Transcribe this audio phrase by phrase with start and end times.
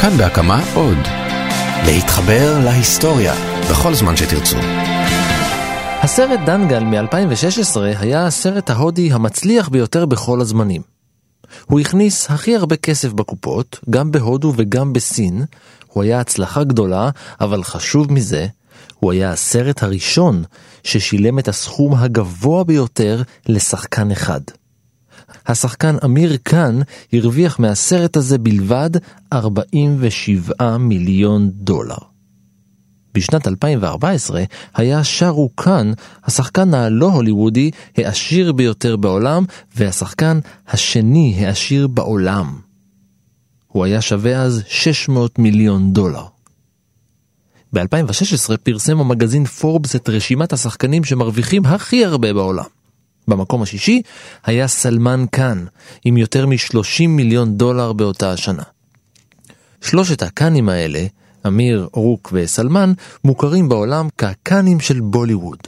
[0.00, 0.98] כאן בהקמה עוד.
[1.86, 3.34] להתחבר להיסטוריה
[3.70, 4.56] בכל זמן שתרצו.
[6.02, 10.82] הסרט דנגל מ-2016 היה הסרט ההודי המצליח ביותר בכל הזמנים.
[11.66, 15.44] הוא הכניס הכי הרבה כסף בקופות, גם בהודו וגם בסין.
[15.86, 17.10] הוא היה הצלחה גדולה,
[17.40, 18.46] אבל חשוב מזה,
[19.00, 20.44] הוא היה הסרט הראשון
[20.84, 24.40] ששילם את הסכום הגבוה ביותר לשחקן אחד.
[25.48, 26.80] השחקן אמיר קאן
[27.12, 28.90] הרוויח מהסרט הזה בלבד
[29.32, 31.96] 47 מיליון דולר.
[33.14, 34.42] בשנת 2014
[34.74, 35.92] היה שרו קאן
[36.24, 39.44] השחקן הלא הוליוודי העשיר ביותר בעולם
[39.76, 40.38] והשחקן
[40.68, 42.58] השני העשיר בעולם.
[43.66, 46.24] הוא היה שווה אז 600 מיליון דולר.
[47.72, 52.77] ב-2016 פרסם המגזין פורבס את רשימת השחקנים שמרוויחים הכי הרבה בעולם.
[53.28, 54.02] במקום השישי
[54.44, 55.64] היה סלמן קאן,
[56.04, 58.62] עם יותר מ-30 מיליון דולר באותה השנה.
[59.80, 61.06] שלושת הקאנים האלה,
[61.46, 62.92] אמיר, רוק וסלמן,
[63.24, 65.58] מוכרים בעולם כקאנים של בוליווד,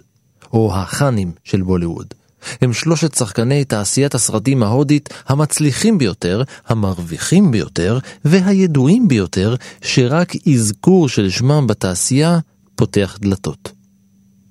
[0.53, 2.15] או החאנים של בוליווד.
[2.61, 11.31] הם שלושת שחקני תעשיית הסרטים ההודית המצליחים ביותר, המרוויחים ביותר והידועים ביותר, שרק אזכור של
[11.31, 12.39] שמם בתעשייה
[12.75, 13.80] פותח דלתות.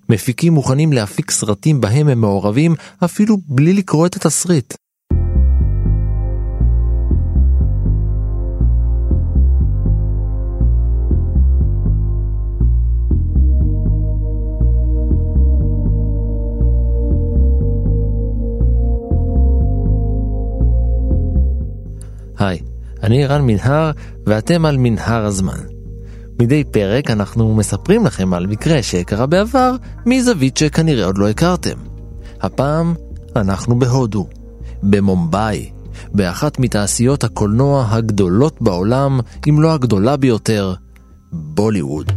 [0.10, 4.74] מפיקים מוכנים להפיק סרטים בהם הם מעורבים אפילו בלי לקרוא את התסריט.
[22.38, 22.60] היי,
[23.04, 23.92] אני רן מנהר
[24.26, 25.79] ואתם על מנהר הזמן.
[26.42, 29.72] מדי פרק אנחנו מספרים לכם על מקרה שקרה בעבר
[30.06, 31.78] מזווית שכנראה עוד לא הכרתם.
[32.42, 32.94] הפעם
[33.36, 34.28] אנחנו בהודו,
[34.84, 35.70] במומבאי,
[36.14, 40.74] באחת מתעשיות הקולנוע הגדולות בעולם, אם לא הגדולה ביותר,
[41.32, 42.12] בוליווד.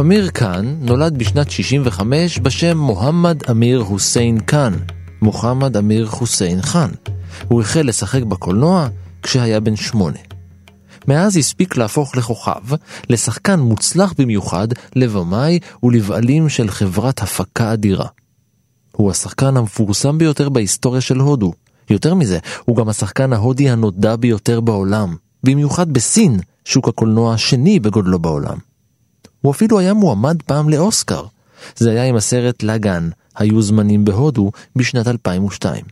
[0.00, 4.72] אמיר קאן נולד בשנת 65 בשם מוחמד אמיר חוסיין קאן,
[5.22, 6.90] מוחמד אמיר חוסיין חאן.
[7.48, 8.88] הוא החל לשחק בקולנוע
[9.22, 10.18] כשהיה בן שמונה.
[11.08, 12.60] מאז הספיק להפוך לכוכב,
[13.10, 18.06] לשחקן מוצלח במיוחד, לבמאי ולבעלים של חברת הפקה אדירה.
[18.92, 21.52] הוא השחקן המפורסם ביותר בהיסטוריה של הודו.
[21.90, 28.18] יותר מזה, הוא גם השחקן ההודי הנודע ביותר בעולם, במיוחד בסין, שוק הקולנוע השני בגודלו
[28.18, 28.69] בעולם.
[29.40, 31.24] הוא אפילו היה מועמד פעם לאוסקר.
[31.76, 35.84] זה היה עם הסרט לגן, היו זמנים בהודו, בשנת 2002.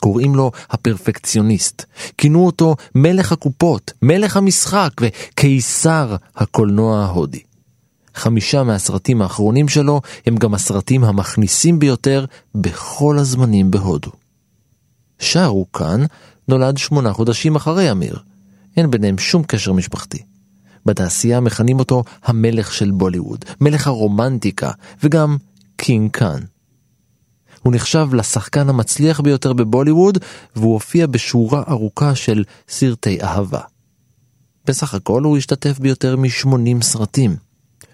[0.00, 1.84] קוראים לו הפרפקציוניסט.
[2.18, 7.42] כינו אותו מלך הקופות, מלך המשחק וקיסר הקולנוע ההודי.
[8.14, 12.24] חמישה מהסרטים האחרונים שלו הם גם הסרטים המכניסים ביותר
[12.54, 14.10] בכל הזמנים בהודו.
[15.18, 16.04] שאהרוח קאן
[16.48, 18.18] נולד שמונה חודשים אחרי אמיר.
[18.76, 20.22] אין ביניהם שום קשר משפחתי.
[20.86, 24.70] בתעשייה מכנים אותו המלך של בוליווד, מלך הרומנטיקה,
[25.02, 25.36] וגם
[25.76, 26.40] King קאן.
[27.62, 30.18] הוא נחשב לשחקן המצליח ביותר בבוליווד,
[30.56, 33.60] והוא הופיע בשורה ארוכה של סרטי אהבה.
[34.66, 37.36] בסך הכל הוא השתתף ביותר מ-80 סרטים.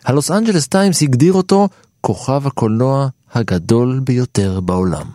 [0.04, 1.68] הלוס אנג'לס טיימס הגדיר אותו
[2.00, 5.06] כוכב הקולנוע הגדול ביותר בעולם.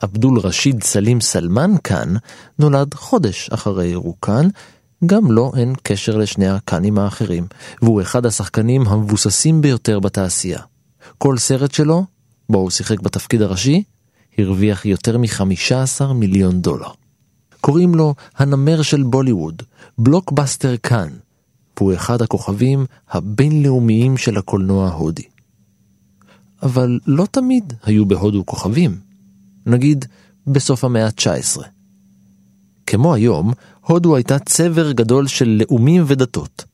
[0.00, 2.14] עבדול רשיד סלים סלמאן קאן
[2.58, 4.48] נולד חודש אחרי רוח קאן,
[5.06, 7.46] גם לו אין קשר לשני הקאנים האחרים,
[7.82, 10.60] והוא אחד השחקנים המבוססים ביותר בתעשייה.
[11.18, 12.04] כל סרט שלו,
[12.48, 13.82] בו הוא שיחק בתפקיד הראשי,
[14.38, 16.88] הרוויח יותר מ-15 מיליון דולר.
[17.60, 19.62] קוראים לו הנמר של בוליווד,
[19.98, 21.08] בלוקבאסטר קאן,
[21.76, 25.22] והוא אחד הכוכבים הבינלאומיים של הקולנוע ההודי.
[26.62, 28.98] אבל לא תמיד היו בהודו כוכבים.
[29.66, 30.04] נגיד,
[30.46, 31.73] בסוף המאה ה-19.
[32.86, 36.64] כמו היום, הודו הייתה צבר גדול של לאומים ודתות.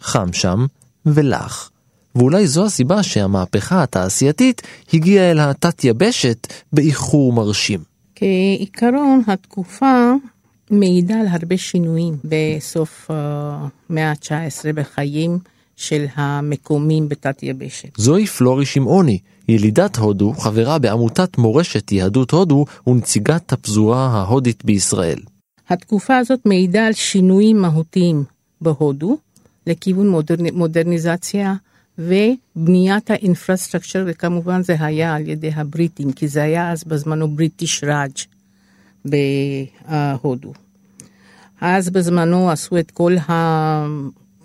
[0.00, 0.66] חם שם
[1.06, 1.70] ולח,
[2.14, 4.62] ואולי זו הסיבה שהמהפכה התעשייתית
[4.92, 7.80] הגיעה אל התת-יבשת באיחור מרשים.
[8.14, 10.12] כעיקרון, התקופה
[10.70, 15.38] מעידה על הרבה שינויים בסוף המאה ה-19 בחיים
[15.76, 17.88] של המקומים בתת-יבשת.
[17.96, 19.18] זוהי פלורי שמעוני,
[19.48, 25.18] ילידת הודו, חברה בעמותת מורשת יהדות הודו ונציגת הפזורה ההודית בישראל.
[25.68, 28.24] התקופה הזאת מעידה על שינויים מהותיים
[28.60, 29.18] בהודו
[29.66, 31.54] לכיוון מודרני, מודרניזציה
[31.98, 38.10] ובניית האינפרסטרקצ'ר, וכמובן זה היה על ידי הבריטים, כי זה היה אז בזמנו בריטיש ראג'
[39.04, 40.52] בהודו.
[41.60, 43.16] אז בזמנו עשו את כל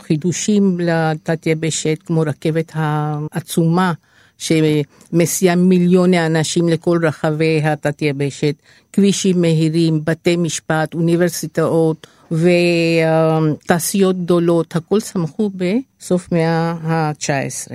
[0.01, 3.93] חידושים לתת יבשת, כמו רכבת העצומה,
[4.37, 8.55] שמסיעה מיליוני אנשים לכל רחבי התת יבשת,
[8.93, 17.73] כבישים מהירים, בתי משפט, אוניברסיטאות ותעשיות גדולות, הכל צמחו בסוף מאה ה-19.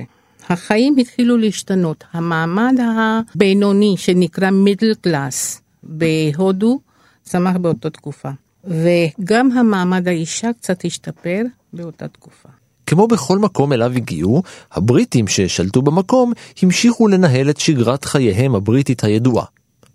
[0.49, 2.05] החיים התחילו להשתנות.
[2.13, 6.81] המעמד הבינוני שנקרא מידל קלאס בהודו
[7.23, 8.31] צמח באותה תקופה.
[8.65, 11.43] וגם המעמד האישה קצת השתפר
[11.73, 12.49] באותה תקופה.
[12.93, 14.43] כמו בכל מקום אליו הגיעו,
[14.73, 19.45] הבריטים ששלטו במקום המשיכו לנהל את שגרת חייהם הבריטית הידועה.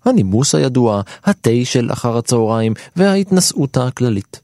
[0.06, 4.42] הנימוס הידוע, התה של אחר הצהריים וההתנשאות הכללית.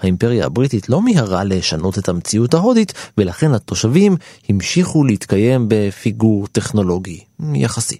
[0.00, 4.16] האימפריה הבריטית לא מיהרה לשנות את המציאות ההודית, ולכן התושבים
[4.48, 7.20] המשיכו להתקיים בפיגור טכנולוגי
[7.54, 7.98] יחסי.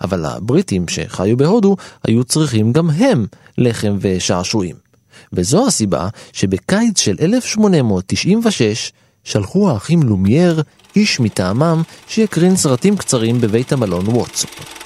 [0.00, 3.26] אבל הבריטים שחיו בהודו היו צריכים גם הם
[3.58, 4.76] לחם ושעשועים.
[5.32, 8.92] וזו הסיבה שבקיץ של 1896
[9.24, 10.62] שלחו האחים לומייר
[10.96, 14.80] איש מטעמם שיקרין סרטים קצרים בבית המלון ווטסופ.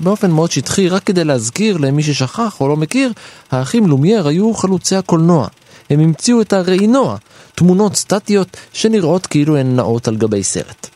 [0.00, 3.12] באופן מאוד שטחי, רק כדי להזכיר למי ששכח או לא מכיר,
[3.50, 5.48] האחים לומייר היו חלוצי הקולנוע.
[5.90, 7.16] הם המציאו את הראינוע,
[7.54, 10.88] תמונות סטטיות שנראות כאילו הן נעות על גבי סרט.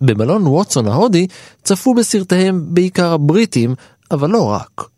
[0.00, 1.26] במלון ווטסון ההודי
[1.62, 3.74] צפו בסרטיהם בעיקר הבריטים,
[4.14, 4.88] אבל לא רק.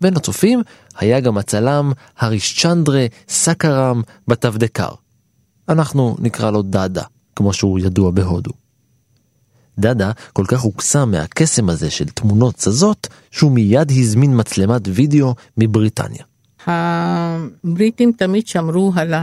[0.00, 0.62] בין הצופים
[0.98, 4.90] היה גם הצלם הרישצ'נדרה סקרם בתבדקר.
[5.68, 7.02] אנחנו נקרא לו דאדה,
[7.36, 8.50] כמו שהוא ידוע בהודו.
[9.78, 16.24] דאדה כל כך הוקסם מהקסם הזה של תמונות זזות, שהוא מיד הזמין מצלמת וידאו מבריטניה.
[16.66, 19.14] הבריטים תמיד שמרו על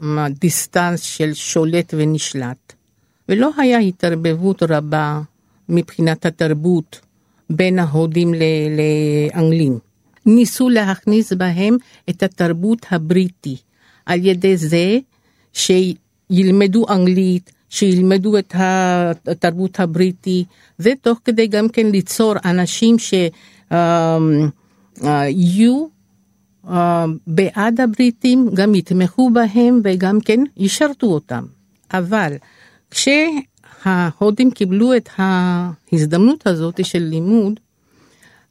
[0.00, 2.72] הדיסטנס של שולט ונשלט,
[3.28, 5.20] ולא היה התערבבות רבה
[5.68, 7.00] מבחינת התרבות
[7.50, 8.34] בין ההודים
[9.34, 9.78] לאנגלים.
[10.26, 11.76] ניסו להכניס בהם
[12.10, 13.56] את התרבות הבריטי
[14.06, 14.98] על ידי זה
[15.52, 20.44] שילמדו אנגלית, שילמדו את התרבות הבריטי,
[20.80, 22.96] ותוך כדי גם כן ליצור אנשים
[25.30, 25.86] שיהיו
[27.26, 31.44] בעד הבריטים, גם יתמכו בהם וגם כן ישרתו אותם.
[31.92, 32.32] אבל
[33.82, 37.60] כשההודים קיבלו את ההזדמנות הזאת של לימוד,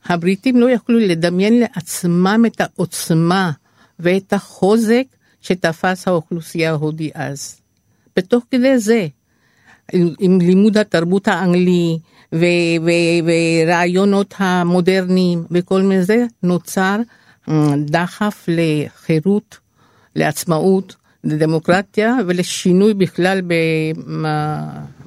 [0.06, 3.52] הבריטים לא יכלו לדמיין לעצמם את העוצמה
[4.00, 5.04] ואת החוזק
[5.42, 7.60] שתפס האוכלוסייה ההודי אז.
[8.16, 9.08] בתוך כדי זה,
[10.20, 12.00] עם לימוד התרבות האנגלי
[13.64, 16.98] ורעיונות המודרניים וכל מיני זה, נוצר
[17.50, 19.58] אה, דחף לחירות,
[20.16, 23.42] לעצמאות, לדמוקרטיה ולשינוי בכלל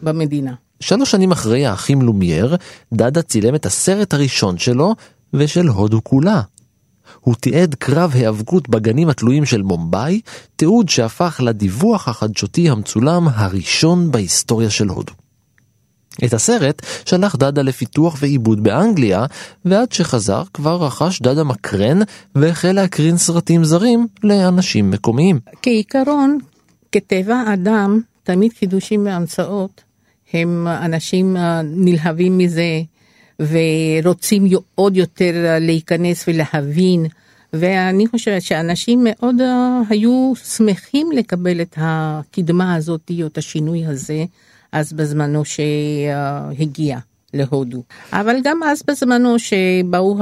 [0.03, 0.55] במדינה.
[0.81, 2.57] שלוש שנים אחרי האחים לומייר,
[2.93, 4.95] דאדה צילם את הסרט הראשון שלו
[5.35, 6.41] ושל הודו כולה.
[7.21, 10.21] הוא תיעד קרב היאבקות בגנים התלויים של מומבאי,
[10.57, 15.13] תיעוד שהפך לדיווח החדשותי המצולם הראשון בהיסטוריה של הודו.
[16.25, 19.27] את הסרט שלח דאדה לפיתוח ועיבוד באנגליה,
[19.65, 21.99] ועד שחזר כבר רכש דאדה מקרן
[22.35, 25.41] והחל להקרין סרטים זרים לאנשים מקומיים.
[25.63, 26.39] כעיקרון,
[26.93, 29.83] כטבע אדם, תמיד חידושים והמצאות
[30.33, 32.83] הם אנשים נלהבים מזה
[33.41, 37.07] ורוצים עוד יותר להיכנס ולהבין.
[37.53, 39.37] ואני חושבת שאנשים מאוד
[39.91, 44.25] היו שמחים לקבל את הקדמה הזאת או את השינוי הזה.
[44.73, 46.99] אז בזמנו שהגיע
[47.35, 47.83] להודו.
[48.13, 50.15] אבל גם אז בזמנו שבאו,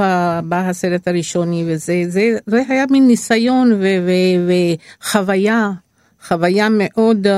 [0.44, 4.10] בא הסרט הראשוני וזה, זה, זה היה מין ניסיון ו, ו,
[5.02, 5.70] וחוויה,
[6.28, 7.30] חוויה מאוד uh,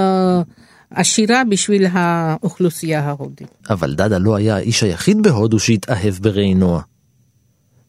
[0.90, 3.48] עשירה בשביל האוכלוסייה ההודית.
[3.70, 6.82] אבל דאדה לא היה האיש היחיד בהודו שהתאהב בראינוע.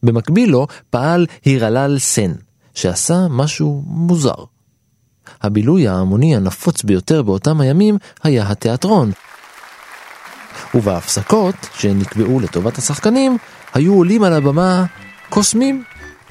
[0.02, 2.32] במקביל לו פעל הירלל סן,
[2.74, 4.53] שעשה משהו מוזר.
[5.44, 9.12] הבילוי ההמוני הנפוץ ביותר באותם הימים היה התיאטרון.
[10.74, 13.36] ובהפסקות, שנקבעו לטובת השחקנים,
[13.74, 14.84] היו עולים על הבמה
[15.30, 15.84] קוסמים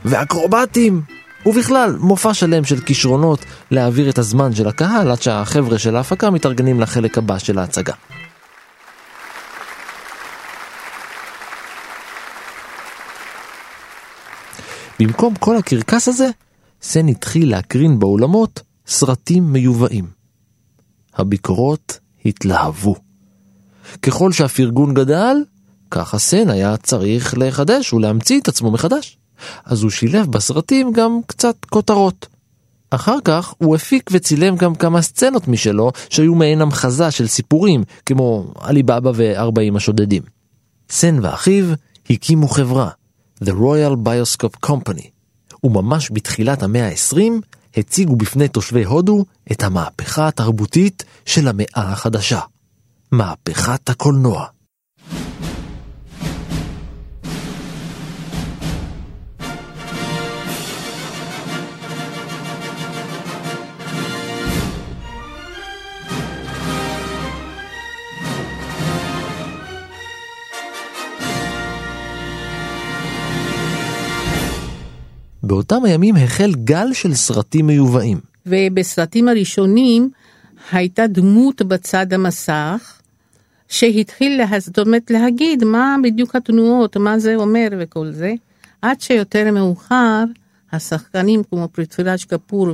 [0.05, 1.01] ואקרובטים,
[1.45, 6.79] ובכלל מופע שלם של כישרונות להעביר את הזמן של הקהל עד שהחבר'ה של ההפקה מתארגנים
[6.79, 7.93] לחלק הבא של ההצגה.
[14.99, 16.29] במקום כל הקרקס הזה,
[16.81, 20.07] סן התחיל להקרין באולמות סרטים מיובאים.
[21.15, 22.95] הביקורות התלהבו.
[24.01, 25.37] ככל שהפרגון גדל,
[25.91, 29.17] כך הסן היה צריך לחדש ולהמציא את עצמו מחדש.
[29.65, 32.27] אז הוא שילב בסרטים גם קצת כותרות.
[32.89, 38.53] אחר כך הוא הפיק וצילם גם כמה סצנות משלו שהיו מעין המחזה של סיפורים, כמו
[38.59, 40.23] עליבאבא ו-40 השודדים.
[40.89, 41.65] סן ואחיו
[42.09, 42.89] הקימו חברה,
[43.43, 45.07] The Royal Bioscope Company,
[45.63, 47.19] וממש בתחילת המאה ה-20
[47.77, 52.39] הציגו בפני תושבי הודו את המהפכה התרבותית של המאה החדשה.
[53.11, 54.52] מהפכת הקולנוע.
[75.73, 78.19] באותם הימים החל גל של סרטים מיובאים.
[78.45, 80.09] ובסרטים הראשונים
[80.71, 83.01] הייתה דמות בצד המסך,
[83.67, 88.33] שהתחיל לה, זאת אומרת להגיד מה בדיוק התנועות, מה זה אומר וכל זה,
[88.81, 90.23] עד שיותר מאוחר
[90.71, 92.67] השחקנים כמו פריטפילאז' קפור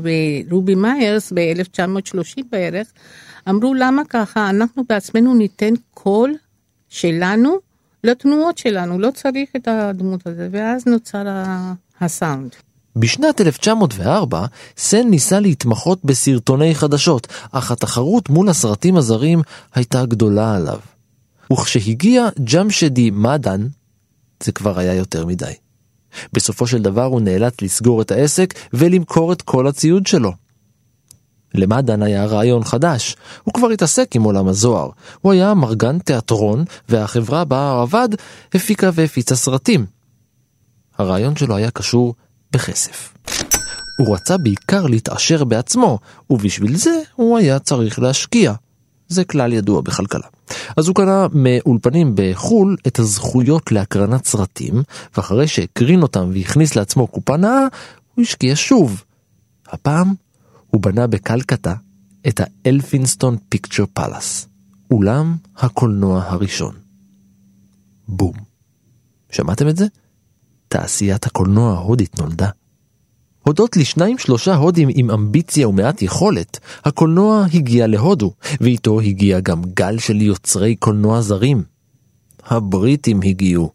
[0.49, 2.87] ורובי מיירס ב-1930 בערך,
[3.49, 6.35] אמרו למה ככה, אנחנו בעצמנו ניתן קול
[6.89, 7.57] שלנו
[8.03, 11.23] לתנועות שלנו, לא צריך את הדמות הזה, ואז נוצר
[12.01, 12.68] הסאונד.
[12.95, 14.45] בשנת 1904
[14.77, 19.41] סן ניסה להתמחות בסרטוני חדשות, אך התחרות מול הסרטים הזרים
[19.75, 20.79] הייתה גדולה עליו.
[21.53, 23.67] וכשהגיע ג'משדי מדן,
[24.43, 25.53] זה כבר היה יותר מדי.
[26.33, 30.31] בסופו של דבר הוא נאלץ לסגור את העסק ולמכור את כל הציוד שלו.
[31.53, 34.89] למדן היה רעיון חדש, הוא כבר התעסק עם עולם הזוהר.
[35.21, 38.09] הוא היה מרגן תיאטרון, והחברה בה עבד
[38.53, 39.85] הפיקה והפיצה סרטים.
[40.97, 42.15] הרעיון שלו היה קשור
[42.51, 43.13] בכסף.
[43.99, 48.53] הוא רצה בעיקר להתעשר בעצמו, ובשביל זה הוא היה צריך להשקיע.
[49.07, 50.27] זה כלל ידוע בכלכלה.
[50.77, 54.83] אז הוא קנה מאולפנים בחו"ל את הזכויות להקרנת סרטים,
[55.17, 57.67] ואחרי שהקרין אותם והכניס לעצמו קופה נאה,
[58.15, 59.03] הוא השקיע שוב.
[59.67, 60.13] הפעם
[60.67, 61.75] הוא בנה בקלקטה
[62.27, 64.47] את ה Elphinstone Picture Palace,
[64.91, 66.75] אולם הקולנוע הראשון.
[68.07, 68.33] בום.
[69.31, 69.85] שמעתם את זה?
[70.69, 72.49] תעשיית הקולנוע ההודית נולדה.
[73.43, 79.97] הודות לשניים שלושה הודים עם אמביציה ומעט יכולת, הקולנוע הגיע להודו, ואיתו הגיע גם גל
[79.97, 81.63] של יוצרי קולנוע זרים.
[82.45, 83.71] הבריטים הגיעו.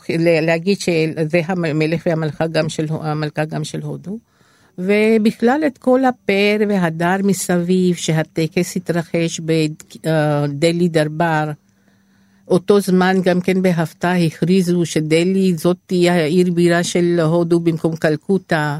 [0.09, 4.19] ולהגיד שזה המלך והמלכה גם של, המלכה גם של הודו.
[4.79, 11.50] ובכלל את כל הפאר והדר מסביב שהטקס התרחש בדלי דרבר.
[12.49, 18.79] אותו זמן גם כן בהפתעה הכריזו שדלי זאת תהיה העיר בירה של הודו במקום קלקוטה.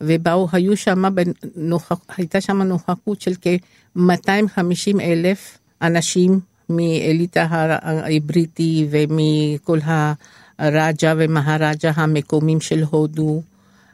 [0.00, 1.02] ובאו, היו שם,
[2.16, 7.46] הייתה שם נוכחות של כ-250 אלף אנשים מאליטה
[7.80, 9.78] הבריטי ומכל
[10.58, 13.42] הראג'ה ומהראג'ה המקומים של הודו.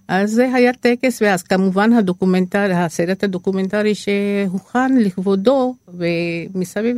[0.09, 6.97] אז זה היה טקס, ואז כמובן הדוקומנטרי, הסרט הדוקומנטרי שהוכן לכבודו ומסביב.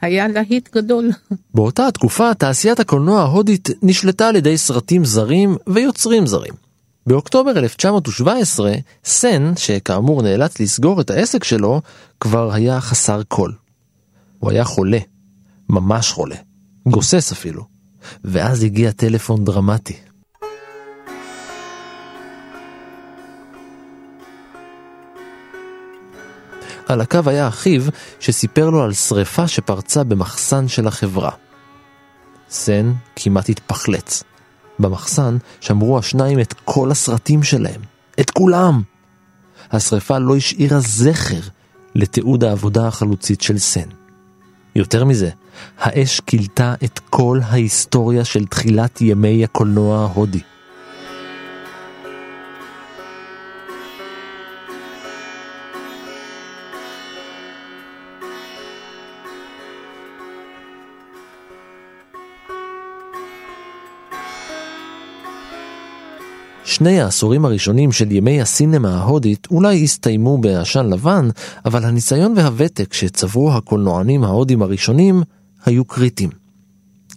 [0.00, 1.10] היה להיט גדול.
[1.54, 6.54] באותה התקופה תעשיית הקולנוע ההודית נשלטה על ידי סרטים זרים ויוצרים זרים.
[7.06, 8.72] באוקטובר 1917,
[9.04, 11.80] סן, שכאמור נאלץ לסגור את העסק שלו,
[12.20, 13.50] כבר היה חסר כל.
[14.38, 14.98] הוא היה חולה,
[15.68, 16.36] ממש חולה,
[16.88, 17.64] גוסס אפילו.
[18.24, 19.96] ואז הגיע טלפון דרמטי.
[26.86, 27.82] על הקו היה אחיו
[28.20, 31.30] שסיפר לו על שריפה שפרצה במחסן של החברה.
[32.50, 34.22] סן כמעט התפחלץ.
[34.78, 37.80] במחסן שמרו השניים את כל הסרטים שלהם.
[38.20, 38.82] את כולם!
[39.70, 41.40] השריפה לא השאירה זכר
[41.94, 43.88] לתיעוד העבודה החלוצית של סן.
[44.76, 45.30] יותר מזה,
[45.78, 50.40] האש כילתה את כל ההיסטוריה של תחילת ימי הקולנוע ההודי.
[66.74, 71.28] שני העשורים הראשונים של ימי הסינמה ההודית אולי הסתיימו בעשן לבן,
[71.64, 75.22] אבל הניסיון והוותק שצברו הקולנוענים ההודים הראשונים
[75.64, 76.30] היו קריטיים.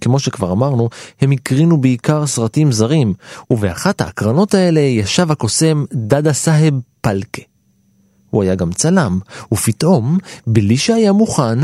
[0.01, 0.89] כמו שכבר אמרנו,
[1.22, 3.13] הם הקרינו בעיקר סרטים זרים,
[3.50, 7.42] ובאחת ההקרנות האלה ישב הקוסם דדה סאהב פלקה.
[8.30, 9.20] הוא היה גם צלם,
[9.54, 11.60] ופתאום, בלי שהיה מוכן,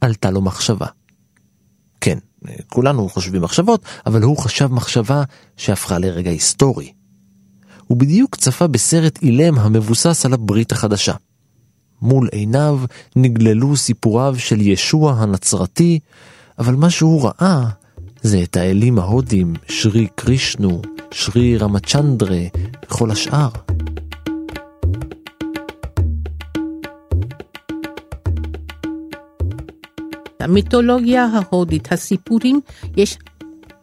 [0.00, 0.86] עלתה לו מחשבה.
[2.00, 2.18] כן,
[2.68, 5.22] כולנו חושבים מחשבות, אבל הוא חשב מחשבה
[5.56, 6.92] שהפכה לרגע היסטורי.
[7.86, 11.14] הוא בדיוק צפה בסרט אילם המבוסס על הברית החדשה.
[12.02, 12.80] מול עיניו
[13.16, 15.98] נגללו סיפוריו של ישוע הנצרתי,
[16.58, 17.68] אבל מה שהוא ראה
[18.22, 22.40] זה את האלים ההודים, שרי קרישנו, שרי רמצ'נדרה
[22.84, 23.48] וכל השאר.
[30.40, 32.60] המיתולוגיה ההודית, הסיפורים,
[32.96, 33.18] יש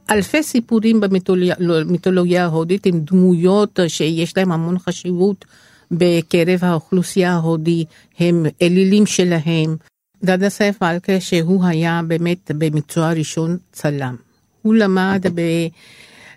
[0.09, 5.45] אלפי סיפורים במיתולוגיה ההודית עם דמויות שיש להם המון חשיבות
[5.91, 7.85] בקרב האוכלוסייה ההודי,
[8.19, 9.75] הם אלילים שלהם.
[10.23, 14.15] דדה סאהב פאלקה שהוא היה באמת במקצוע ראשון צלם.
[14.61, 15.25] הוא למד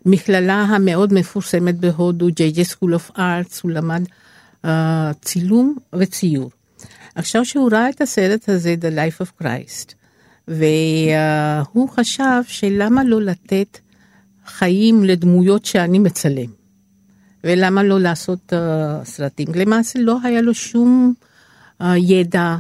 [0.07, 4.03] במכללה המאוד מפורסמת בהודו, J School of Arts, הוא למד
[4.67, 4.69] אה,
[5.23, 6.51] צילום וציור.
[7.15, 9.95] עכשיו שהוא ראה את הסרט הזה, The Life of Christ,
[10.49, 13.79] והוא חשב שלמה לא לתת
[14.47, 16.51] חיים לדמויות שאני מצלם,
[17.45, 19.49] ולמה לא לעשות uh, סרטים.
[19.55, 21.15] למעשה לא היה לו שום
[21.83, 22.57] uh, ידע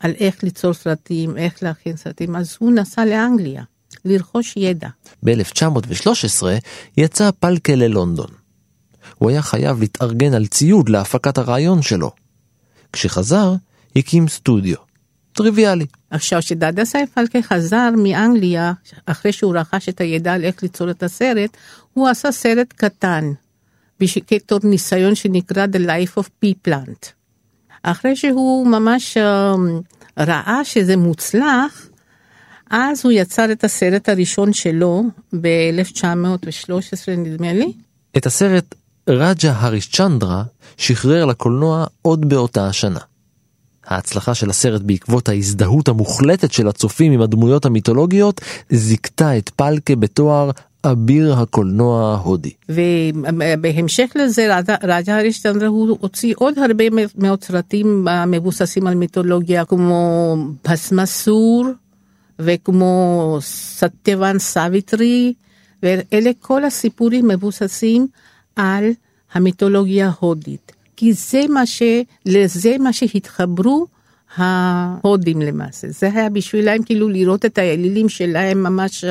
[0.00, 3.62] על איך ליצור סרטים, איך להכין סרטים, אז הוא נסע לאנגליה
[4.04, 4.88] לרכוש ידע.
[5.22, 6.42] ב-1913
[6.96, 8.30] יצא פלקה ללונדון.
[9.18, 12.10] הוא היה חייב להתארגן על ציוד להפקת הרעיון שלו.
[12.92, 13.54] כשחזר,
[13.96, 14.76] הקים סטודיו.
[15.32, 15.86] טריוויאלי.
[16.10, 18.72] עכשיו, כשדאדה סייפלקה חזר מאנגליה,
[19.06, 21.56] אחרי שהוא רכש את הידע על איך ליצור את הסרט,
[21.92, 23.32] הוא עשה סרט קטן,
[24.00, 27.06] בתור ניסיון שנקרא The Life of Pea Plant.
[27.82, 29.20] אחרי שהוא ממש uh,
[30.18, 31.88] ראה שזה מוצלח,
[32.70, 35.02] אז הוא יצר את הסרט הראשון שלו
[35.40, 37.72] ב-1913 נדמה לי.
[38.16, 38.74] את הסרט
[39.08, 40.42] רג'ה הרישצ'נדרה
[40.76, 43.00] שחרר לקולנוע עוד באותה השנה.
[43.86, 50.50] ההצלחה של הסרט בעקבות ההזדהות המוחלטת של הצופים עם הדמויות המיתולוגיות זיכתה את פלקה בתואר
[50.84, 52.52] אביר הקולנוע ההודי.
[52.68, 56.84] ובהמשך לזה רג'ה הרישטנדרה הוא הוציא עוד הרבה
[57.18, 61.66] מאוד סרטים מבוססים על מיתולוגיה כמו פסמסור
[62.38, 65.34] וכמו סטוון סביטרי
[65.82, 68.06] ואלה כל הסיפורים מבוססים
[68.56, 68.90] על
[69.32, 70.72] המיתולוגיה ההודית.
[70.96, 71.82] כי זה מה ש...
[72.26, 73.86] לזה מה שהתחברו
[74.36, 75.90] ההודים למעשה.
[75.90, 79.08] זה היה בשבילם כאילו לראות את האלילים שלהם ממש uh,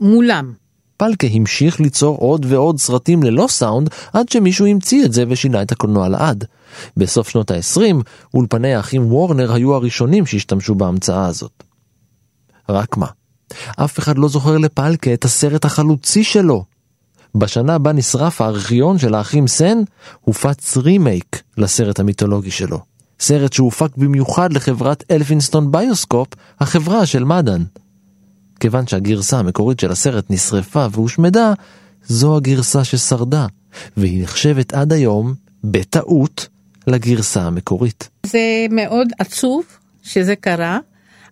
[0.00, 0.52] מולם.
[1.02, 5.72] פלקה המשיך ליצור עוד ועוד סרטים ללא סאונד עד שמישהו המציא את זה ושינה את
[5.72, 6.44] הקולנוע לעד.
[6.96, 7.80] בסוף שנות ה-20,
[8.34, 11.62] אולפני האחים וורנר היו הראשונים שהשתמשו בהמצאה הזאת.
[12.68, 13.06] רק מה,
[13.76, 16.64] אף אחד לא זוכר לפלקה את הסרט החלוצי שלו.
[17.34, 19.78] בשנה בה נשרף הארכיון של האחים סן,
[20.20, 22.80] הופץ רימייק לסרט המיתולוגי שלו.
[23.20, 26.28] סרט שהופק במיוחד לחברת אלפינסטון ביוסקופ,
[26.60, 27.62] החברה של מדן.
[28.62, 31.52] כיוון שהגרסה המקורית של הסרט נשרפה והושמדה,
[32.06, 33.46] זו הגרסה ששרדה,
[33.96, 36.48] והיא נחשבת עד היום, בטעות,
[36.86, 38.08] לגרסה המקורית.
[38.26, 39.64] זה מאוד עצוב
[40.02, 40.78] שזה קרה,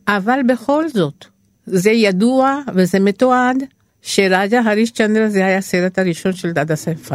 [0.08, 1.24] אבל בכל זאת,
[1.66, 3.56] זה ידוע וזה מתועד
[4.02, 7.12] שראג'ה הריש צ'נדרה זה היה הסרט הראשון של דאדה סייף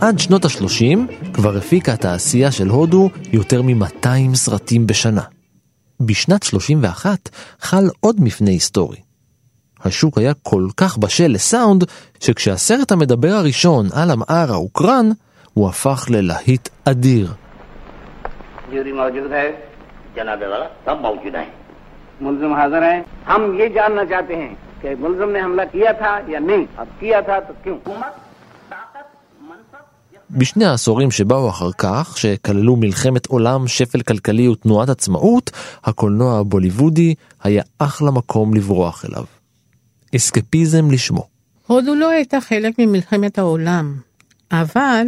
[0.00, 0.98] עד שנות ה-30
[1.32, 5.22] כבר הפיקה התעשייה של הודו יותר מ-200 סרטים בשנה.
[6.00, 7.28] בשנת 31
[7.60, 8.96] חל עוד מפנה היסטורי.
[9.84, 11.84] השוק היה כל כך בשל לסאונד,
[12.20, 15.10] שכשהסרט המדבר הראשון, על המער הוקרן,
[15.54, 17.34] הוא הפך ללהיט אדיר.
[22.20, 26.38] मुलजिम हाजिर हैं हम ये जानना चाहते हैं कि मुलजिम ने हमला किया था या
[26.38, 27.76] नहीं अब किया था तो क्यों
[30.31, 35.51] בשני העשורים שבאו אחר כך, שכללו מלחמת עולם, שפל כלכלי ותנועת עצמאות,
[35.83, 39.23] הקולנוע הבוליוודי היה אחלה מקום לברוח אליו.
[40.15, 41.27] אסקפיזם לשמו.
[41.67, 43.95] הודו לא הייתה חלק ממלחמת העולם,
[44.51, 45.07] אבל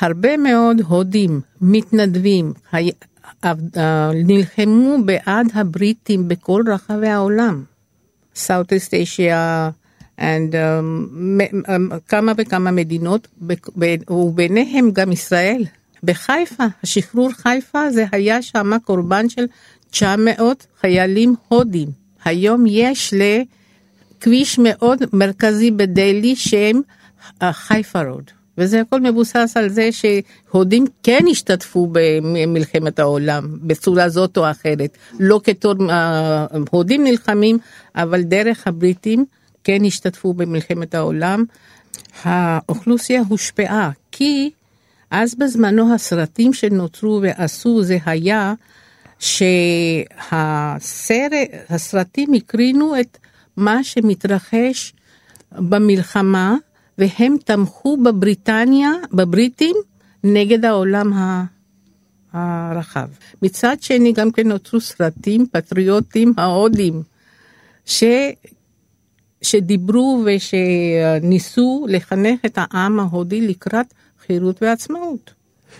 [0.00, 2.52] הרבה מאוד הודים, מתנדבים,
[4.14, 7.64] נלחמו בעד הבריטים בכל רחבי העולם.
[8.34, 9.70] Southeast Asia,
[10.18, 13.28] and, um, כמה וכמה מדינות,
[14.10, 15.64] וביניהם גם ישראל.
[16.02, 19.46] בחיפה, השחרור חיפה זה היה שם קורבן של
[19.90, 21.88] 900 חיילים הודים.
[22.24, 26.80] היום יש לכביש מאוד מרכזי בדלהי שם
[27.42, 28.30] חיפה רוד.
[28.58, 34.98] וזה הכל מבוסס על זה שהודים כן השתתפו במלחמת העולם בצורה זאת או אחרת.
[35.20, 35.74] לא כתור
[36.70, 37.58] הודים נלחמים,
[37.94, 39.24] אבל דרך הבריטים
[39.68, 41.44] כן השתתפו במלחמת העולם.
[42.22, 44.50] האוכלוסייה הושפעה, כי
[45.10, 48.54] אז בזמנו הסרטים שנוצרו ועשו זה היה
[51.58, 53.18] שהסרטים הקרינו את
[53.56, 54.92] מה שמתרחש
[55.52, 56.56] במלחמה,
[56.98, 59.76] והם תמכו בבריטניה, בבריטים,
[60.24, 61.12] נגד העולם
[62.32, 63.08] הרחב.
[63.42, 67.02] מצד שני גם כן נוצרו סרטים פטריוטים ההודים,
[67.86, 68.04] ש...
[69.42, 73.94] שדיברו ושניסו לחנך את העם ההודי לקראת
[74.26, 75.38] חירות ועצמאות.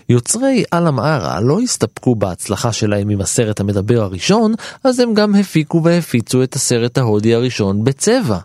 [0.09, 5.83] יוצרי עלם ערה לא הסתפקו בהצלחה שלהם עם הסרט המדבר הראשון, אז הם גם הפיקו
[5.83, 8.37] והפיצו את הסרט ההודי הראשון בצבע.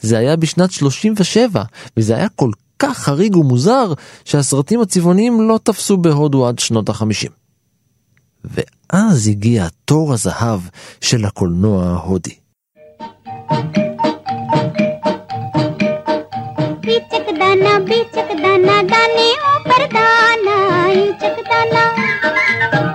[0.00, 1.62] זה היה בשנת 37,
[1.96, 3.92] וזה היה כל כך חריג ומוזר,
[4.24, 7.30] שהסרטים הצבעוניים לא תפסו בהודו עד שנות החמישים.
[8.44, 10.60] ואז הגיע תור הזהב
[11.00, 12.34] של הקולנוע ההודי.
[13.50, 13.89] thank you
[17.59, 20.55] दाना बीचक दाना दाने ऊपर दाना
[20.99, 21.83] ईचक दाना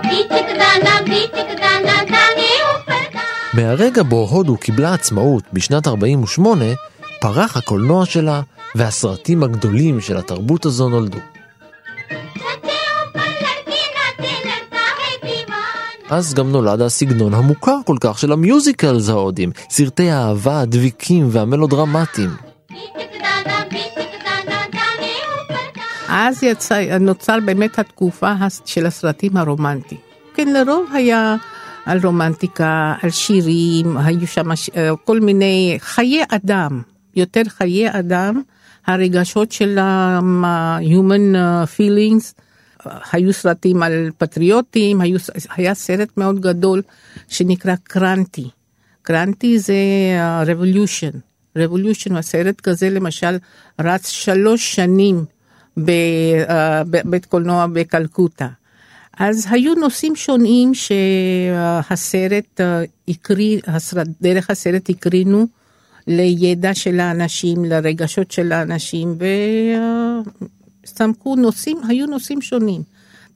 [0.05, 6.65] बीचक दाना बीचक दाना दाने ऊपर दाना מהרגע בו הודו קיבלה עצמאות בשנת 48,
[7.21, 8.41] פרח הקולנוע שלה
[8.75, 11.17] והסרטים הגדולים של התרבות הזו נולדו.
[16.09, 22.29] אז גם נולד הסגנון המוכר כל כך של המיוזיקלס ההודים, סרטי האהבה הדביקים והמלודרמטיים.
[26.18, 28.32] אז יצא, נוצר באמת התקופה
[28.64, 30.00] של הסרטים הרומנטיים.
[30.34, 31.36] כן, לרוב היה
[31.86, 36.82] על רומנטיקה, על שירים, היו שם אה, כל מיני חיי אדם,
[37.16, 38.42] יותר חיי אדם,
[38.86, 42.40] הרגשות של ה-human אה, feelings,
[43.12, 45.18] היו סרטים על פטריוטים, היו,
[45.56, 46.82] היה סרט מאוד גדול
[47.28, 48.48] שנקרא קרנטי.
[49.02, 49.74] קרנטי זה
[50.46, 51.16] revolution.
[51.58, 53.36] revolution, הסרט כזה למשל
[53.80, 55.24] רץ שלוש שנים
[55.76, 58.48] בבית uh, קולנוע בקלקוטה.
[59.18, 62.60] אז היו נושאים שונים שהסרט
[63.08, 63.60] הקריא,
[64.20, 65.46] דרך הסרט הקרינו
[66.06, 69.18] לידע של האנשים, לרגשות של האנשים,
[70.84, 72.82] וסמכו נושאים, היו נושאים שונים.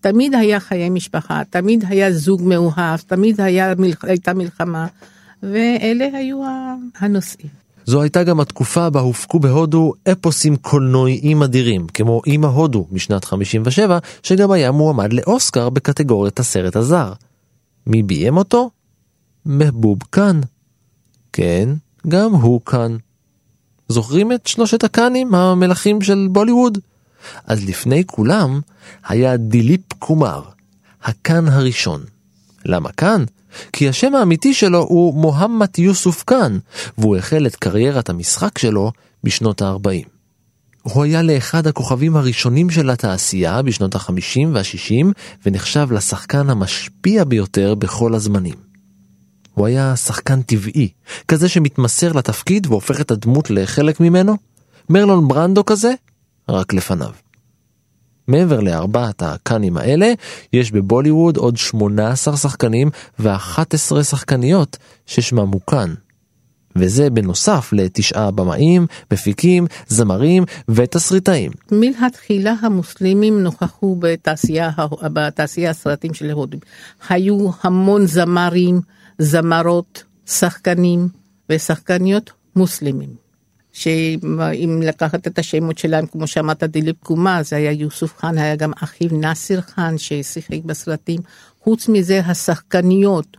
[0.01, 3.73] תמיד היה חיי משפחה, תמיד היה זוג מאוהב, תמיד היה,
[4.03, 4.87] הייתה מלחמה,
[5.43, 6.43] ואלה היו
[6.99, 7.51] הנושאים.
[7.91, 13.99] זו הייתה גם התקופה בה הופקו בהודו אפוסים קולנועיים אדירים, כמו אימא הודו משנת 57,
[14.23, 17.13] שגם היה מועמד לאוסקר בקטגוריית הסרט הזר.
[17.87, 18.71] מי ביים אותו?
[19.47, 20.41] מחבוב קאן.
[21.33, 21.69] כן,
[22.09, 22.97] גם הוא קאן.
[23.89, 26.79] זוכרים את שלושת הקאנים, המלכים של בוליווד?
[27.45, 28.61] אז לפני כולם
[29.09, 30.43] היה דיליפ קומר,
[31.03, 32.01] הקאן הראשון.
[32.65, 33.25] למה קאן?
[33.73, 36.59] כי השם האמיתי שלו הוא מוחמד יוסוף קאן,
[36.99, 38.93] והוא החל את קריירת המשחק שלו
[39.25, 40.09] בשנות ה-40.
[40.83, 45.07] הוא היה לאחד הכוכבים הראשונים של התעשייה בשנות ה-50 וה-60,
[45.47, 48.55] ונחשב לשחקן המשפיע ביותר בכל הזמנים.
[49.55, 50.89] הוא היה שחקן טבעי,
[51.29, 54.37] כזה שמתמסר לתפקיד והופך את הדמות לחלק ממנו.
[54.89, 55.93] מרלון ברנדו כזה,
[56.49, 57.11] רק לפניו.
[58.31, 60.13] מעבר לארבעת הקאנים האלה,
[60.53, 65.95] יש בבוליווד עוד 18 שחקנים ו-11 שחקניות ששמם הוא כאן.
[66.77, 71.53] וזה בנוסף לתשעה במאים, מפיקים, זמרים ותסריטאים.
[71.73, 74.71] מלכתחילה המוסלמים נוכחו בתעשייה,
[75.03, 76.61] בתעשייה הסרטים של ההודים.
[77.09, 78.81] היו המון זמרים,
[79.19, 81.09] זמרות, שחקנים
[81.51, 83.30] ושחקניות מוסלמים.
[83.73, 88.73] שאם לקחת את השמות שלהם, כמו שאמרת, דיליפ קומה, זה היה יוסוף חאן, היה גם
[88.83, 91.21] אחיו נאסיר חאן ששיחק בסרטים.
[91.63, 93.37] חוץ מזה, השחקניות,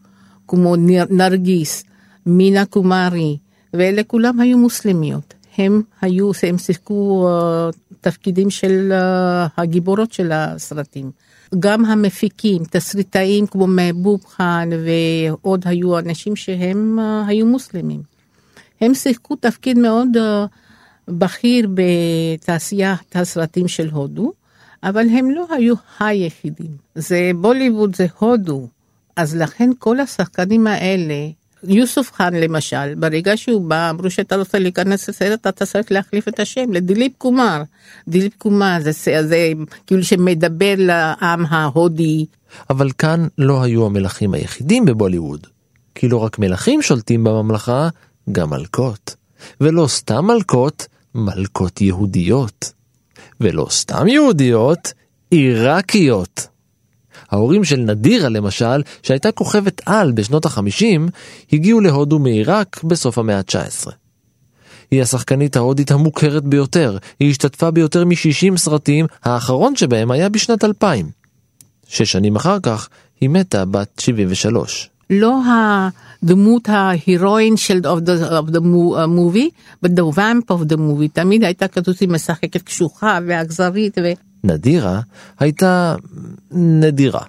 [0.47, 0.75] כמו
[1.09, 1.83] נרגיס,
[2.25, 3.37] מינה קומרי,
[3.73, 5.33] ואלה כולם היו מוסלמיות.
[5.57, 11.11] הם היו, הם שיחקו uh, תפקידים של uh, הגיבורות של הסרטים.
[11.59, 18.10] גם המפיקים, תסריטאים כמו מחבוב חאן ועוד היו אנשים שהם uh, היו מוסלמים.
[18.81, 20.47] הם שיחקו תפקיד מאוד uh,
[21.07, 24.31] בכיר בתעשיית הסרטים של הודו,
[24.83, 26.71] אבל הם לא היו היחידים.
[26.95, 28.67] זה בוליווד זה הודו,
[29.15, 31.13] אז לכן כל השחקנים האלה,
[31.63, 36.39] יוסוף חאן למשל, ברגע שהוא בא, אמרו שאתה רוצה להיכנס לסרט, אתה צריך להחליף את
[36.39, 37.63] השם לדיליפ קומר.
[38.07, 39.51] דיליפ קומר זה, זה, זה
[39.87, 42.25] כאילו שמדבר לעם ההודי.
[42.69, 45.47] אבל כאן לא היו המלכים היחידים בבוליווד.
[45.95, 47.89] כי לא רק מלכים שולטים בממלכה,
[48.31, 49.15] גם מלכות.
[49.61, 52.73] ולא סתם מלכות, מלכות יהודיות.
[53.41, 54.93] ולא סתם יהודיות,
[55.29, 56.47] עיראקיות.
[57.31, 61.09] ההורים של נדירה למשל, שהייתה כוכבת על בשנות החמישים,
[61.53, 63.91] הגיעו להודו מעיראק בסוף המאה ה-19.
[64.91, 71.09] היא השחקנית ההודית המוכרת ביותר, היא השתתפה ביותר מ-60 סרטים, האחרון שבהם היה בשנת 2000.
[71.87, 72.89] שש שנים אחר כך,
[73.21, 74.89] היא מתה בת 73.
[75.09, 75.39] לא
[76.23, 79.51] הדמות ההירואין של of the, of the movie,
[79.85, 81.07] but the vamp of the movie.
[81.13, 83.97] תמיד הייתה כזאת משחקת קשוחה ואכזרית.
[84.03, 84.11] ו...
[84.43, 85.01] נדירה
[85.39, 85.95] הייתה
[86.51, 87.21] נדירה.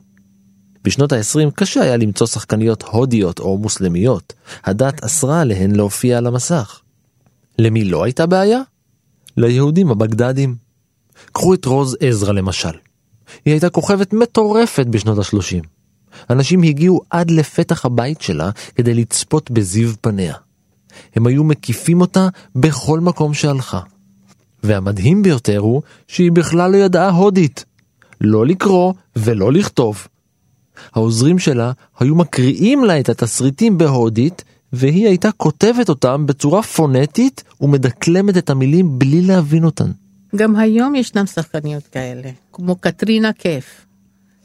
[0.85, 4.33] בשנות ה-20 קשה היה למצוא שחקניות הודיות או מוסלמיות.
[4.65, 6.81] הדת אסרה עליהן להופיע על המסך.
[7.59, 8.61] למי לא הייתה בעיה?
[9.37, 10.55] ליהודים הבגדדים.
[11.33, 12.69] קחו את רוז עזרא למשל.
[13.45, 15.67] היא הייתה כוכבת מטורפת בשנות ה-30.
[16.31, 20.35] אנשים הגיעו עד לפתח הבית שלה כדי לצפות בזיו פניה.
[21.15, 23.81] הם היו מקיפים אותה בכל מקום שהלכה.
[24.63, 27.65] והמדהים ביותר הוא שהיא בכלל לא ידעה הודית.
[28.21, 30.07] לא לקרוא ולא לכתוב.
[30.95, 38.37] העוזרים שלה היו מקריאים לה את התסריטים בהודית, והיא הייתה כותבת אותם בצורה פונטית ומדקלמת
[38.37, 39.91] את המילים בלי להבין אותן.
[40.37, 43.87] גם היום ישנם שחקניות כאלה, כמו קטרינה כיף,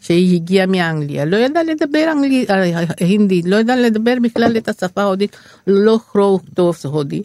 [0.01, 5.01] שהיא הגיעה מאנגליה, לא ידעה לדבר אנגלית, אה, הינדית, לא ידעה לדבר בכלל את השפה
[5.01, 7.21] ההודית, לא קרוא טוב הודי,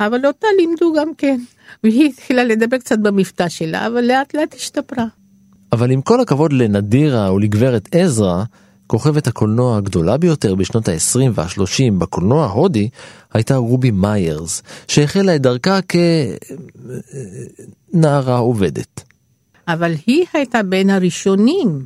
[0.00, 1.40] אבל אותה לימדו גם כן,
[1.84, 5.06] והיא התחילה לדבר קצת במבטא שלה, אבל לאט לאט השתפרה.
[5.72, 8.44] אבל עם כל הכבוד לנדירה ולגברת עזרא,
[8.86, 12.88] כוכבת הקולנוע הגדולה ביותר בשנות ה-20 וה-30 בקולנוע ההודי
[13.32, 15.78] הייתה רובי מיירס, שהחלה את דרכה
[17.92, 19.02] כנערה עובדת.
[19.68, 21.84] אבל היא הייתה בין הראשונים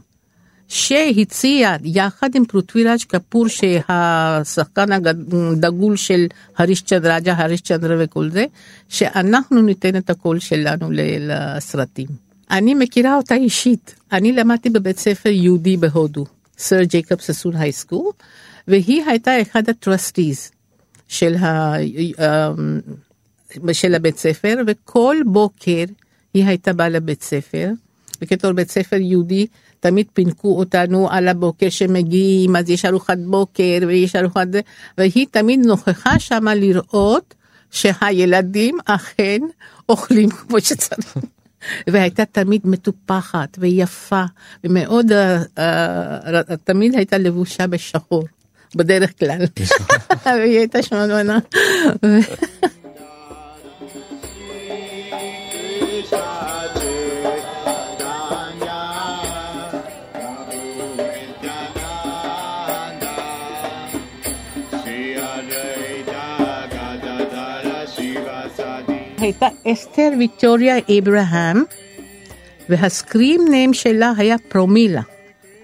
[0.69, 6.27] שהציע יחד עם פרוטוויראג' קפור שהשחקן הדגול של
[6.57, 8.45] הריש צ'נדרג'ה, הריש צ'נדרה וכל זה,
[8.89, 10.89] שאנחנו ניתן את הקול שלנו
[11.21, 12.07] לסרטים.
[12.51, 16.25] אני מכירה אותה אישית, אני למדתי בבית ספר יהודי בהודו.
[16.59, 18.13] סר ג'ייקוב ססון הייסקול,
[18.69, 20.51] והיא הייתה אחד הטרסטיז
[21.09, 22.81] של, ה, אמ,
[23.73, 25.85] של הבית ספר, וכל בוקר
[26.35, 27.71] היא הייתה באה לבית ספר,
[28.23, 29.47] וכתור בית ספר יהודי,
[29.81, 34.47] תמיד פינקו אותנו על הבוקר שמגיעים, אז יש ארוחת בוקר ויש ארוחת...
[34.99, 37.35] והיא תמיד נוכחה שמה לראות
[37.71, 39.39] שהילדים אכן
[39.89, 41.17] אוכלים כמו שצריך.
[41.91, 44.25] והייתה תמיד מטופחת ויפה
[44.65, 48.25] ומאוד uh, uh, תמיד הייתה לבושה בשחור
[48.75, 49.39] בדרך כלל.
[50.25, 51.39] והיא הייתה שמנמנה.
[69.29, 71.63] הייתה אסתר ויטוריה אברהם,
[72.69, 75.03] וה screen name שלה היה פרומילה.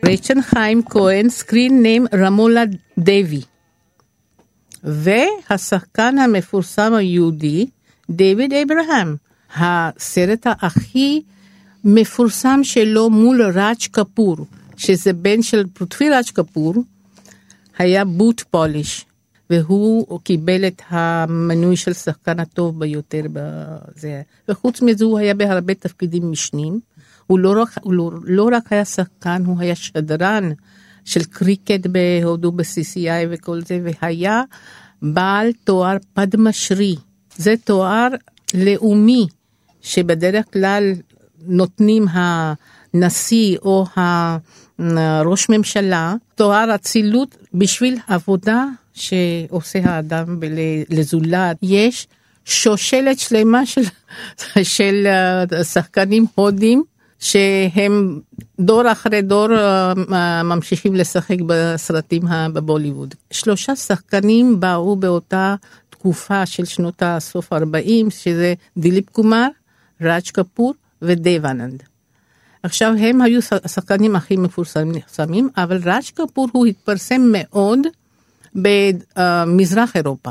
[0.04, 2.64] רייצ'ל חיים כהן, screen name רמולה
[2.98, 3.40] דבי.
[4.82, 7.66] והשחקן המפורסם היהודי,
[8.10, 9.16] דיוויד אברהם.
[9.56, 11.22] הסרט הכי
[11.84, 14.36] מפורסם שלו מול ראג' קפור,
[14.76, 16.74] שזה בן של פריטבירג' קפור,
[17.78, 19.04] היה Boot Polish.
[19.50, 24.22] והוא קיבל את המנוי של שחקן הטוב ביותר בזה.
[24.48, 26.80] וחוץ מזה הוא היה בהרבה תפקידים משנים.
[27.26, 30.52] הוא לא רק, הוא לא, לא רק היה שחקן, הוא היה שדרן
[31.04, 34.42] של קריקט בהודו ב-CCI וכל זה, והיה
[35.02, 36.96] בעל תואר פדמשרי.
[37.36, 38.08] זה תואר
[38.54, 39.26] לאומי,
[39.80, 40.92] שבדרך כלל
[41.46, 50.40] נותנים הנשיא או הראש ממשלה תואר אצילות בשביל עבודה שעושה האדם
[50.90, 51.56] לזולת.
[51.62, 52.06] יש
[52.44, 53.82] שושלת שלמה של,
[54.76, 56.82] של אה, שחקנים הודים
[57.18, 58.20] שהם
[58.60, 63.14] דור אחרי דור אה, ממשיכים לשחק בסרטים בבוליווד.
[63.30, 65.54] שלושה שחקנים באו באותה
[65.90, 69.48] תקופה של שנות הסוף 40, שזה דיליפ קומר,
[70.00, 71.82] ראג' קפור ודב אננד.
[72.62, 77.78] עכשיו הם היו השחקנים הכי מפורסמים, אבל ראג' קפור הוא התפרסם מאוד
[78.54, 80.30] במזרח אירופה.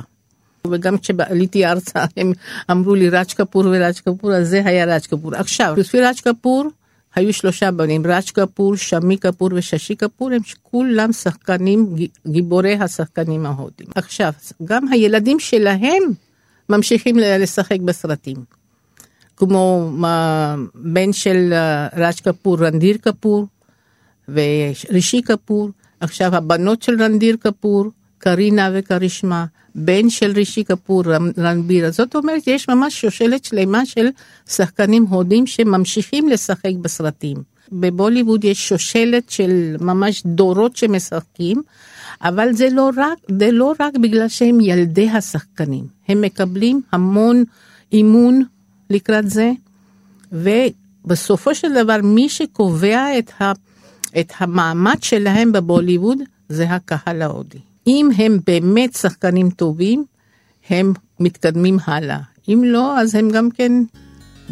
[0.68, 2.32] וגם כשעליתי ארצה הם
[2.72, 5.36] אמרו לי ראג' קפור וראג' קפור, אז זה היה ראג' קפור.
[5.36, 6.70] עכשיו, לפי ראג' קפור
[7.16, 11.96] היו שלושה בנים, ראג' קפור, שמי קפור וששי קפור, הם כולם שחקנים,
[12.28, 13.88] גיבורי השחקנים ההודים.
[13.96, 14.34] עכשיו,
[14.64, 16.04] גם הילדים שלהם
[16.70, 18.38] ממשיכים לשחק בסרטים.
[19.38, 19.92] כמו
[20.76, 21.54] בן של
[21.98, 23.48] ראג' קפור, רנדיר קפור
[24.30, 25.70] ורישי קפור.
[26.00, 27.92] עכשיו הבנות של רנדיר קפור
[28.24, 31.04] קרינה וקרישמה, בן של רישי כפור,
[31.38, 31.92] רנביר.
[31.92, 34.08] זאת אומרת, יש ממש שושלת שלמה של
[34.50, 37.38] שחקנים הודים שממשיכים לשחק בסרטים.
[37.72, 41.62] בבוליווד יש שושלת של ממש דורות שמשחקים,
[42.22, 45.84] אבל זה לא רק, זה לא רק בגלל שהם ילדי השחקנים.
[46.08, 47.44] הם מקבלים המון
[47.92, 48.44] אימון
[48.90, 49.52] לקראת זה,
[50.32, 53.52] ובסופו של דבר מי שקובע את, ה,
[54.20, 56.18] את המעמד שלהם בבוליווד
[56.50, 57.73] זה הקהל ההודי.
[57.88, 60.06] אם הם באמת שחקנים טובים,
[60.70, 62.20] הם מתקדמים הלאה.
[62.48, 63.72] אם לא, אז הם גם כן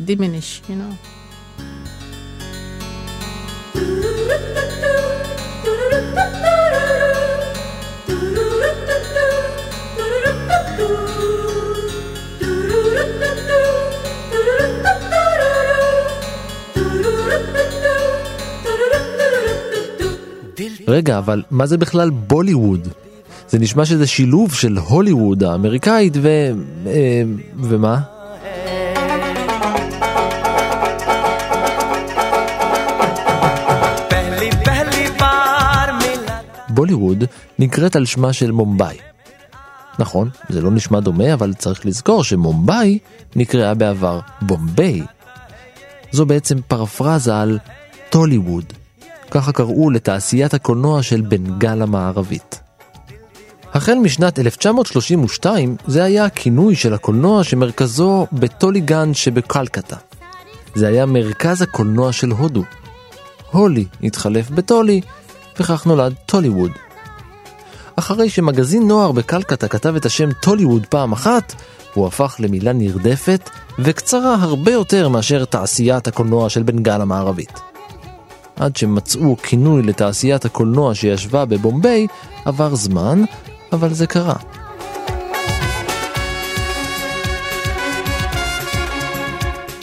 [0.08, 1.12] diminish, you know.
[20.88, 22.88] רגע, אבל מה זה בכלל בוליווד?
[23.52, 26.52] זה נשמע שזה שילוב של הוליווד האמריקאית ו...
[26.88, 27.24] אה,
[27.56, 28.00] ומה?
[36.70, 37.24] בוליווד
[37.60, 38.98] נקראת על שמה של מומבאי.
[40.00, 43.00] נכון, זה לא נשמע דומה, אבל צריך לזכור שמומבאי
[43.36, 45.02] נקראה בעבר בומביי.
[46.12, 47.60] זו בעצם פרפרזה על
[48.10, 48.66] טוליווד,
[49.32, 52.62] ככה קראו לתעשיית הקולנוע של בנגל המערבית.
[53.74, 59.96] החל משנת 1932 זה היה הכינוי של הקולנוע שמרכזו בטוליגן שבקלקטה.
[60.76, 62.64] זה היה מרכז הקולנוע של הודו.
[63.52, 65.02] הולי התחלף בטולי,
[65.60, 66.72] וכך נולד טוליווד.
[67.96, 71.56] אחרי שמגזין נוער בקלקטה כתב את השם טוליווד פעם אחת,
[71.94, 77.60] הוא הפך למילה נרדפת וקצרה הרבה יותר מאשר תעשיית הקולנוע של בנגל המערבית.
[78.56, 82.08] עד שמצאו כינוי לתעשיית הקולנוע שישבה בבומביי,
[82.46, 83.24] עבר זמן,
[83.72, 84.36] אבל זה קרה.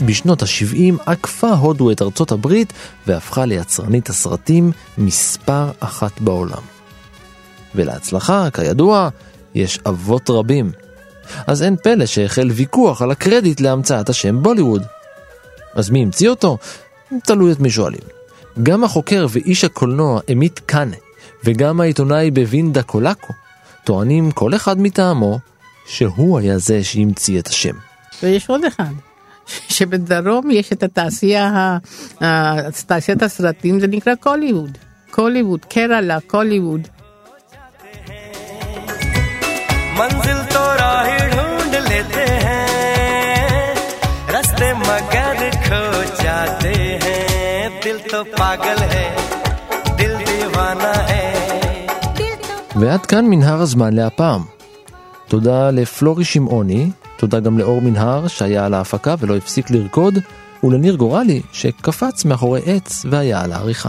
[0.07, 2.73] בשנות ה-70 עקפה הודו את ארצות הברית
[3.07, 6.63] והפכה ליצרנית הסרטים מספר אחת בעולם.
[7.75, 9.09] ולהצלחה, כידוע,
[9.55, 10.73] יש אבות רבים.
[11.47, 14.83] אז אין פלא שהחל ויכוח על הקרדיט להמצאת השם בוליווד.
[15.75, 16.59] אז מי המציא אותו?
[17.25, 18.01] תלוי את מי שואלים.
[18.63, 20.97] גם החוקר ואיש הקולנוע עמית קאנה
[21.45, 23.33] וגם העיתונאי בווינדה קולקו
[23.88, 25.40] טוענים כל אחד מטעמו
[25.88, 27.76] שהוא היה זה שהמציא את השם.
[28.24, 28.94] ויש עוד אחד,
[29.48, 31.78] שבדרום יש את התעשייה,
[32.88, 34.78] תעשיית הסרטים, זה נקרא קוליווד.
[35.12, 36.88] קוליווד, קרלה, קוליווד.
[39.98, 42.68] मंजिल तो राह ढूंढ लेते हैं
[44.30, 45.84] रास्ते मगर खो
[46.24, 46.74] जाते
[47.04, 49.08] हैं दिल तो पागल है
[49.98, 51.67] दिल दीवाना है
[52.81, 54.43] ועד כאן מנהר הזמן להפעם.
[55.29, 60.19] תודה לפלורי שמעוני, תודה גם לאור מנהר שהיה על ההפקה ולא הפסיק לרקוד,
[60.65, 63.89] ולניר גורלי שקפץ מאחורי עץ והיה על העריכה.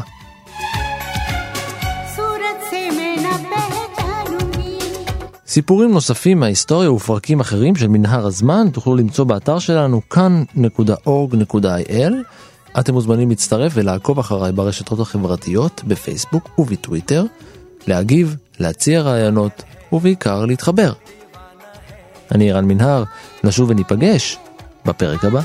[5.47, 12.13] סיפורים נוספים מההיסטוריה ופרקים אחרים של מנהר הזמן תוכלו למצוא באתר שלנו כאן.org.il.
[12.79, 17.25] אתם מוזמנים להצטרף ולעקוב אחריי ברשתות החברתיות, בפייסבוק ובטוויטר,
[17.87, 20.93] להגיב, להציע רעיונות ובעיקר להתחבר.
[22.31, 23.03] אני ערן מנהר,
[23.43, 24.37] נשוב וניפגש
[24.85, 25.41] בפרק הבא.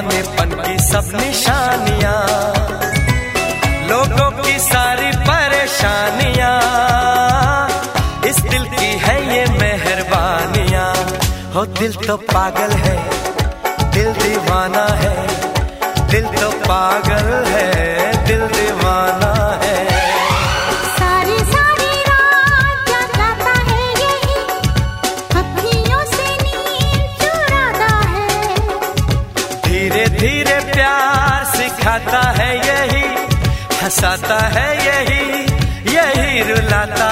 [0.00, 2.12] दीवानेपन की सब निशानिया।
[3.88, 6.50] लोगों की सारी परेशानिया।
[8.26, 10.84] इस दिल की है ये मेहरबानिया।
[11.54, 12.96] हो दिल तो पागल है,
[13.92, 15.16] दिल दीवाना है,
[16.10, 19.17] दिल तो पागल है, दिल दीवाना
[33.88, 35.44] हंसाता है यही
[35.94, 37.06] यही रुलाता